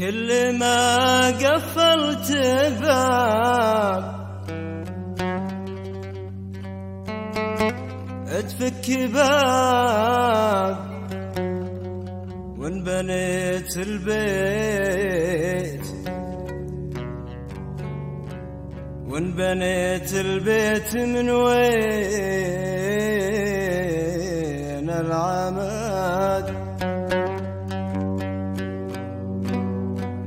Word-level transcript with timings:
كل 0.00 0.56
ما 0.58 1.26
قفلت 1.28 2.32
باب. 2.80 4.04
تفك 8.48 8.86
باب. 9.12 10.76
وان 12.58 12.84
بنيت 12.84 13.76
البيت. 13.76 15.00
وان 19.08 19.26
بنيت 19.36 20.14
البيت 20.14 20.96
من 20.96 21.30
وين 21.30 21.60
العمد. 24.90 26.69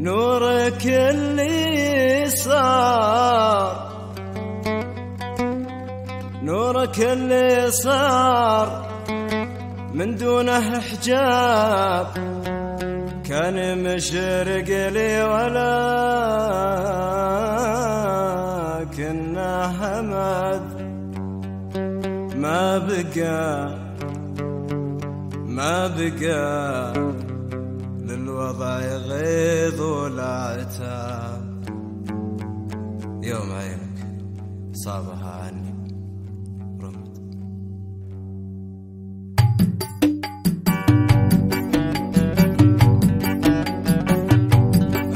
نورك 0.04 0.86
اللي 0.86 2.26
صار. 2.30 3.90
نورك 6.44 7.00
اللي 7.00 7.72
صار 7.72 8.68
من 9.94 10.16
دونه 10.16 10.80
حجاب. 10.80 12.08
كان 13.30 13.84
مشرق 13.84 14.70
لي 14.90 15.24
ولا 15.24 15.74
كنا 18.98 19.56
همد 19.80 20.66
ما 22.36 22.78
بقى 22.78 23.78
ما 25.48 25.88
بقى. 25.88 27.13
والعتاب 29.80 31.64
يوم 33.24 33.52
عينك 33.52 33.98
صابها 34.74 35.32
عني. 35.44 35.74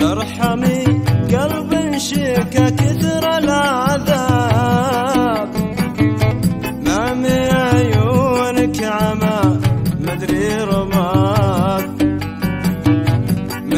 أرحمي 0.02 0.84
قلب 1.36 1.98
شيك 1.98 2.57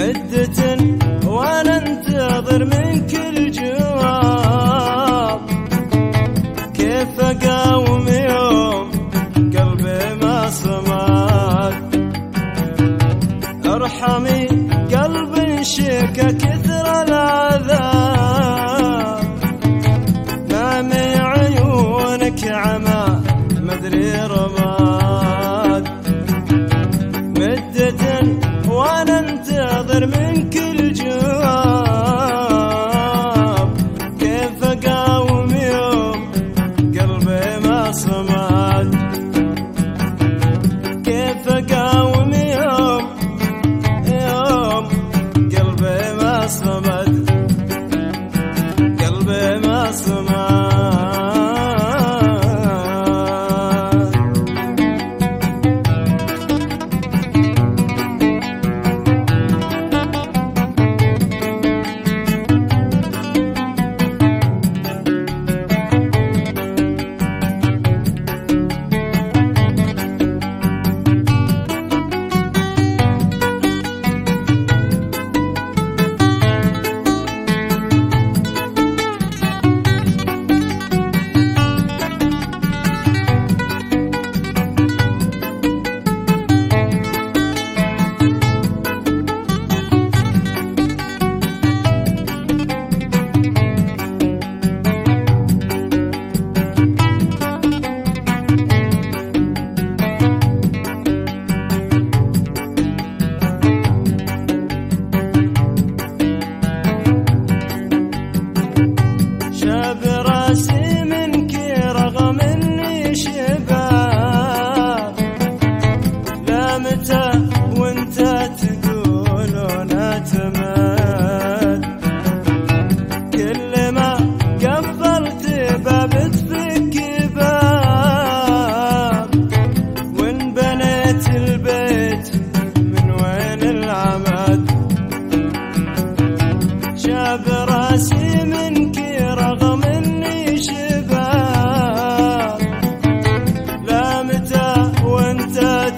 مدة 0.09 0.77
وأنا 1.29 1.77
أنتظر 1.77 2.65
منك 2.65 3.13
الجواب. 3.15 4.59
كيف 6.73 7.19
أقاوم 7.19 8.07
يوم 8.07 8.91
قلبي 9.37 10.15
ما 10.21 10.49
صمد؟ 10.49 11.75
أرحمي 13.65 14.47
قلبي 14.93 15.63
شيك 15.63 16.17
كثر 16.41 17.03
العذاب. 17.03 18.08
وأنا 28.79 29.19
انتظر 29.19 30.05
منك 30.05 30.57
الجواب 30.57 31.68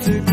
to 0.04 0.31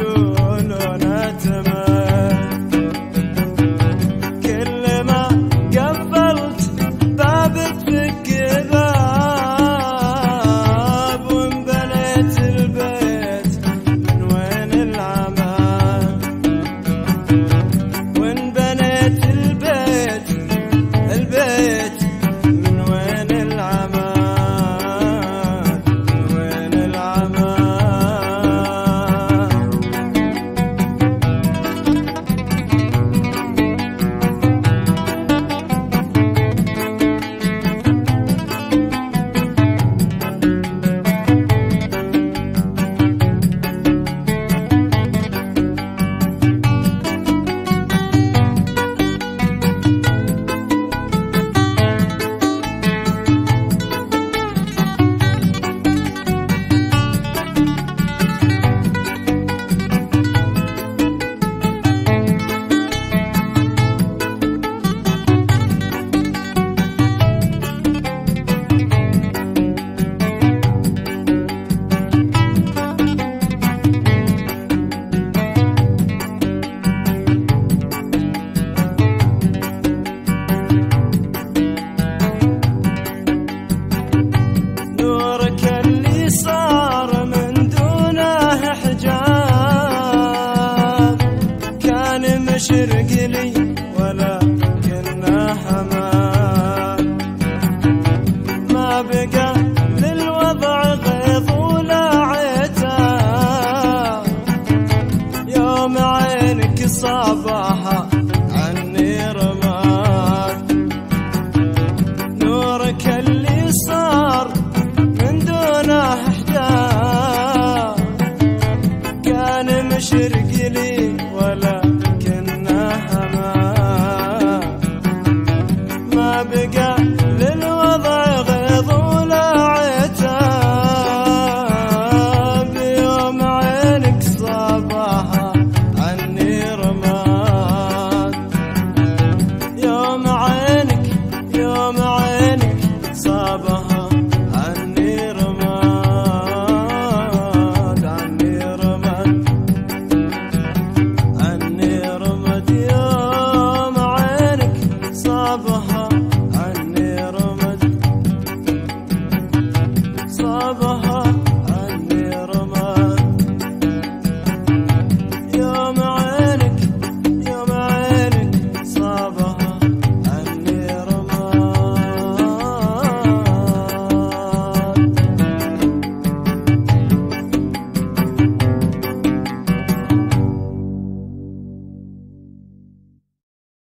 me, 126.48 126.66
girl. 126.66 126.97